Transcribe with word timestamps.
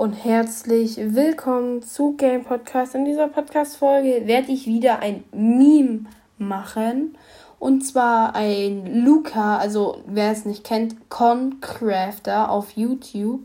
und 0.00 0.14
herzlich 0.14 0.96
willkommen 0.96 1.82
zu 1.82 2.14
Game 2.16 2.42
Podcast. 2.42 2.94
In 2.94 3.04
dieser 3.04 3.28
Podcast-Folge 3.28 4.26
werde 4.26 4.50
ich 4.50 4.64
wieder 4.64 5.00
ein 5.00 5.24
Meme 5.30 6.06
machen. 6.38 7.18
Und 7.58 7.82
zwar 7.82 8.34
ein 8.34 9.04
Luca, 9.04 9.58
also 9.58 9.98
wer 10.06 10.32
es 10.32 10.46
nicht 10.46 10.64
kennt, 10.64 11.10
Concrafter 11.10 12.50
auf 12.50 12.70
YouTube. 12.70 13.42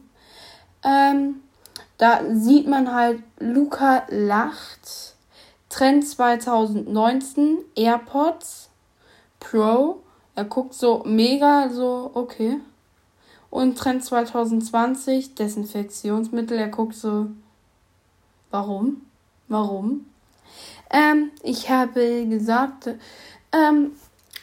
Ähm, 0.85 1.41
da 1.97 2.21
sieht 2.31 2.67
man 2.67 2.93
halt, 2.93 3.21
Luca 3.39 4.03
lacht. 4.07 5.17
Trend 5.67 6.07
2019, 6.07 7.57
AirPods 7.75 8.69
Pro. 9.41 10.01
Er 10.35 10.45
guckt 10.45 10.73
so 10.73 11.03
mega 11.05 11.67
so, 11.67 12.11
okay. 12.13 12.61
Und 13.55 13.77
Trend 13.77 14.03
2020, 14.03 15.35
Desinfektionsmittel. 15.35 16.57
Er 16.57 16.67
guckt 16.67 16.93
so, 16.93 17.27
warum? 18.51 19.03
Warum? 19.47 20.07
Ähm, 20.91 21.31
ich 21.41 21.69
habe 21.69 22.25
gesagt, 22.27 22.89
ähm, 23.53 23.91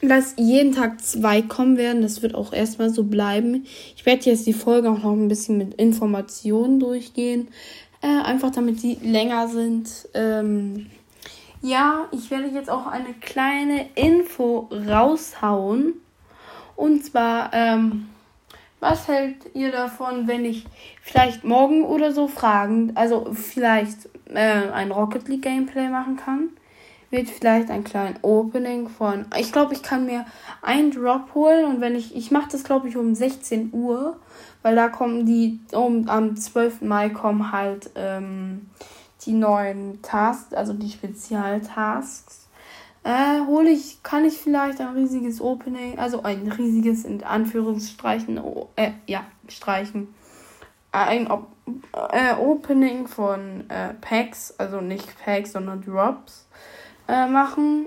dass 0.01 0.33
jeden 0.39 0.75
Tag 0.75 1.03
zwei 1.05 1.43
kommen 1.43 1.77
werden. 1.77 2.01
Das 2.01 2.23
wird 2.23 2.35
auch 2.35 2.55
erstmal 2.55 2.89
so 2.89 3.05
bleiben. 3.05 3.67
Ich 3.95 4.07
werde 4.07 4.31
jetzt 4.31 4.47
die 4.47 4.55
Folge 4.55 4.91
auch 4.91 5.03
noch 5.03 5.13
ein 5.13 5.29
bisschen 5.29 5.59
mit 5.59 5.75
Informationen 5.75 6.81
durchgehen. 6.81 7.49
Äh, 8.01 8.07
einfach 8.07 8.51
damit 8.51 8.83
die 8.83 8.95
länger 8.95 9.47
sind. 9.49 9.91
Ähm, 10.15 10.87
ja, 11.61 12.09
ich 12.13 12.31
werde 12.31 12.47
jetzt 12.47 12.71
auch 12.71 12.87
eine 12.87 13.13
kleine 13.21 13.91
Info 13.95 14.71
raushauen. 14.71 15.97
Und 16.77 17.05
zwar, 17.05 17.53
ähm, 17.53 18.09
was 18.83 19.07
hält 19.07 19.37
ihr 19.55 19.71
davon, 19.71 20.27
wenn 20.27 20.45
ich 20.45 20.67
vielleicht 21.01 21.45
morgen 21.45 21.85
oder 21.85 22.13
so 22.13 22.27
fragen, 22.27 22.91
also 22.97 23.33
vielleicht 23.33 24.09
äh, 24.29 24.71
ein 24.73 24.91
Rocket 24.91 25.29
League 25.29 25.43
Gameplay 25.43 25.89
machen 25.89 26.17
kann? 26.17 26.49
Wird 27.09 27.29
vielleicht 27.29 27.71
ein 27.71 27.85
kleines 27.85 28.19
Opening 28.23 28.89
von. 28.89 29.27
Ich 29.39 29.53
glaube, 29.53 29.75
ich 29.75 29.85
kann 29.85 30.07
mir 30.07 30.27
einen 30.63 30.91
Drop 30.91 31.33
holen 31.35 31.65
und 31.67 31.81
wenn 31.81 31.95
ich. 31.95 32.17
Ich 32.17 32.33
mache 32.33 32.49
das, 32.51 32.65
glaube 32.65 32.89
ich, 32.89 32.97
um 32.97 33.15
16 33.15 33.71
Uhr, 33.73 34.19
weil 34.63 34.75
da 34.75 34.89
kommen 34.89 35.27
die. 35.27 35.61
Um, 35.73 36.09
am 36.09 36.37
12. 36.37 36.83
Mai 36.83 37.11
kommen 37.11 37.53
halt 37.53 37.91
ähm, 37.95 38.71
die 39.27 39.33
neuen 39.33 40.03
Tasks, 40.03 40.55
also 40.55 40.73
die 40.73 40.91
Spezialtasks 40.91 42.49
äh, 43.05 43.41
hole 43.47 43.71
ich, 43.71 44.03
kann 44.03 44.25
ich 44.25 44.39
vielleicht 44.39 44.81
ein 44.81 44.95
riesiges 44.95 45.41
Opening, 45.41 45.99
also 45.99 46.23
ein 46.23 46.51
riesiges 46.51 47.05
in 47.05 47.25
Anführungsstreichen, 47.25 48.41
äh, 48.77 48.93
ja, 49.07 49.25
streichen. 49.49 50.15
Ein 50.93 51.29
äh, 52.11 52.35
Opening 52.35 53.09
von 53.09 53.69
äh, 53.71 53.95
Packs, 54.01 54.55
also 54.59 54.81
nicht 54.81 55.19
Packs, 55.25 55.53
sondern 55.53 55.83
Drops 55.83 56.47
äh, 57.09 57.27
machen. 57.27 57.87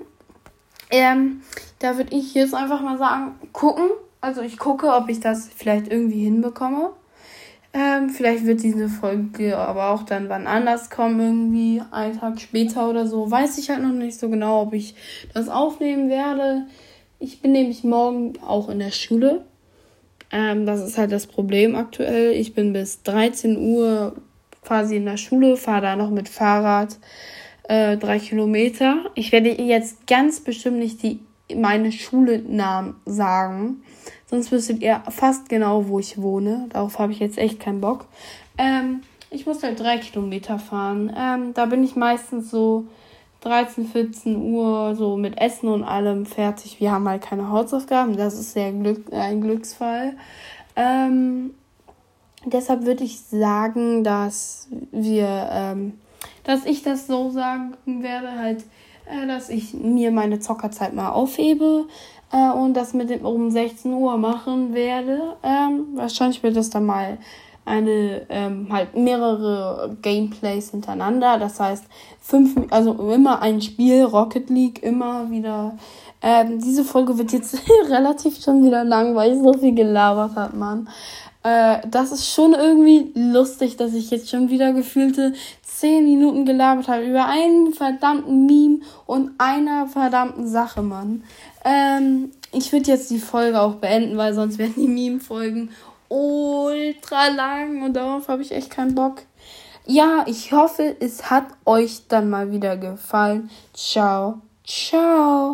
Ähm, 0.90 1.42
da 1.78 1.96
würde 1.96 2.14
ich 2.14 2.34
jetzt 2.34 2.54
einfach 2.54 2.80
mal 2.80 2.98
sagen, 2.98 3.36
gucken. 3.52 3.88
Also 4.20 4.40
ich 4.42 4.58
gucke, 4.58 4.92
ob 4.92 5.08
ich 5.08 5.20
das 5.20 5.48
vielleicht 5.48 5.88
irgendwie 5.88 6.24
hinbekomme. 6.24 6.90
Ähm, 7.76 8.08
vielleicht 8.08 8.46
wird 8.46 8.62
diese 8.62 8.88
Folge 8.88 9.58
aber 9.58 9.90
auch 9.90 10.04
dann 10.04 10.30
wann 10.30 10.46
anders 10.46 10.88
kommen, 10.88 11.20
irgendwie 11.20 11.82
einen 11.90 12.18
Tag 12.18 12.40
später 12.40 12.88
oder 12.88 13.06
so. 13.06 13.30
Weiß 13.30 13.58
ich 13.58 13.68
halt 13.68 13.82
noch 13.82 13.92
nicht 13.92 14.18
so 14.18 14.30
genau, 14.30 14.62
ob 14.62 14.72
ich 14.72 14.94
das 15.34 15.50
aufnehmen 15.50 16.08
werde. 16.08 16.64
Ich 17.18 17.42
bin 17.42 17.52
nämlich 17.52 17.84
morgen 17.84 18.32
auch 18.40 18.70
in 18.70 18.78
der 18.78 18.92
Schule. 18.92 19.44
Ähm, 20.32 20.64
das 20.64 20.80
ist 20.80 20.96
halt 20.96 21.12
das 21.12 21.26
Problem 21.26 21.76
aktuell. 21.76 22.32
Ich 22.32 22.54
bin 22.54 22.72
bis 22.72 23.02
13 23.02 23.58
Uhr 23.58 24.16
quasi 24.64 24.96
in 24.96 25.04
der 25.04 25.18
Schule, 25.18 25.58
fahre 25.58 25.82
da 25.82 25.96
noch 25.96 26.10
mit 26.10 26.30
Fahrrad 26.30 26.98
äh, 27.68 27.98
drei 27.98 28.18
Kilometer. 28.18 29.04
Ich 29.14 29.32
werde 29.32 29.50
jetzt 29.50 30.06
ganz 30.06 30.40
bestimmt 30.40 30.78
nicht 30.78 31.02
die 31.02 31.20
meine 31.54 31.92
Schule-Namen 31.92 32.96
sagen. 33.04 33.82
Sonst 34.26 34.50
wüsstet 34.50 34.82
ihr 34.82 35.02
fast 35.10 35.48
genau, 35.48 35.88
wo 35.88 35.98
ich 35.98 36.20
wohne. 36.20 36.66
Darauf 36.70 36.98
habe 36.98 37.12
ich 37.12 37.20
jetzt 37.20 37.38
echt 37.38 37.60
keinen 37.60 37.80
Bock. 37.80 38.06
Ähm, 38.58 39.02
ich 39.30 39.46
muss 39.46 39.62
halt 39.62 39.78
drei 39.78 39.98
Kilometer 39.98 40.58
fahren. 40.58 41.14
Ähm, 41.16 41.54
da 41.54 41.66
bin 41.66 41.84
ich 41.84 41.94
meistens 41.96 42.50
so 42.50 42.86
13, 43.42 43.86
14 43.86 44.52
Uhr 44.52 44.94
so 44.96 45.16
mit 45.16 45.38
Essen 45.40 45.68
und 45.68 45.84
allem 45.84 46.26
fertig. 46.26 46.80
Wir 46.80 46.90
haben 46.90 47.08
halt 47.08 47.22
keine 47.22 47.50
Hausaufgaben. 47.50 48.16
Das 48.16 48.34
ist 48.34 48.52
sehr 48.52 48.72
Glück, 48.72 49.12
ein 49.12 49.40
Glücksfall. 49.40 50.16
Ähm, 50.74 51.54
deshalb 52.44 52.84
würde 52.84 53.04
ich 53.04 53.20
sagen, 53.20 54.02
dass 54.02 54.68
wir, 54.90 55.48
ähm, 55.52 55.98
dass 56.44 56.64
ich 56.64 56.82
das 56.82 57.06
so 57.06 57.30
sagen 57.30 57.74
werde, 57.84 58.32
halt, 58.32 58.64
äh, 59.06 59.26
dass 59.26 59.48
ich 59.48 59.74
mir 59.74 60.10
meine 60.10 60.40
Zockerzeit 60.40 60.94
mal 60.94 61.10
aufhebe 61.10 61.86
äh, 62.32 62.50
und 62.50 62.74
das 62.74 62.94
mit 62.94 63.10
dem 63.10 63.24
um 63.24 63.50
16 63.50 63.92
Uhr 63.92 64.16
machen 64.18 64.74
werde. 64.74 65.36
Ähm, 65.42 65.86
wahrscheinlich 65.94 66.42
wird 66.42 66.56
das 66.56 66.70
dann 66.70 66.86
mal 66.86 67.18
eine 67.64 68.26
ähm, 68.28 68.68
halt 68.70 68.96
mehrere 68.96 69.96
Gameplays 70.00 70.70
hintereinander. 70.70 71.38
Das 71.38 71.58
heißt 71.60 71.84
fünf, 72.20 72.56
also 72.70 72.92
immer 73.12 73.42
ein 73.42 73.60
Spiel 73.60 74.04
Rocket 74.04 74.48
League 74.48 74.82
immer 74.82 75.30
wieder. 75.30 75.76
Ähm, 76.22 76.60
diese 76.60 76.84
Folge 76.84 77.18
wird 77.18 77.32
jetzt 77.32 77.58
relativ 77.88 78.42
schon 78.42 78.64
wieder 78.64 78.84
lang, 78.84 79.14
weil 79.14 79.32
ich 79.32 79.42
so 79.42 79.52
viel 79.52 79.74
gelabert 79.74 80.36
habe, 80.36 80.56
Mann. 80.56 80.88
Äh, 81.46 81.86
das 81.88 82.10
ist 82.10 82.28
schon 82.28 82.54
irgendwie 82.54 83.12
lustig, 83.14 83.76
dass 83.76 83.94
ich 83.94 84.10
jetzt 84.10 84.28
schon 84.28 84.50
wieder 84.50 84.72
gefühlte 84.72 85.32
10 85.62 86.04
Minuten 86.04 86.44
gelabert 86.44 86.88
habe 86.88 87.04
über 87.04 87.26
einen 87.26 87.72
verdammten 87.72 88.46
Meme 88.46 88.80
und 89.06 89.30
einer 89.38 89.86
verdammten 89.86 90.48
Sache, 90.48 90.82
Mann. 90.82 91.22
Ähm, 91.64 92.32
ich 92.50 92.72
würde 92.72 92.90
jetzt 92.90 93.10
die 93.10 93.20
Folge 93.20 93.60
auch 93.60 93.76
beenden, 93.76 94.16
weil 94.16 94.34
sonst 94.34 94.58
werden 94.58 94.74
die 94.76 94.88
Meme-Folgen 94.88 95.70
ultra 96.08 97.28
lang 97.28 97.82
und 97.82 97.94
darauf 97.94 98.26
habe 98.26 98.42
ich 98.42 98.50
echt 98.50 98.70
keinen 98.70 98.96
Bock. 98.96 99.22
Ja, 99.86 100.24
ich 100.26 100.50
hoffe, 100.50 100.96
es 100.98 101.30
hat 101.30 101.46
euch 101.64 102.08
dann 102.08 102.28
mal 102.28 102.50
wieder 102.50 102.76
gefallen. 102.76 103.50
Ciao, 103.72 104.40
ciao. 104.64 105.44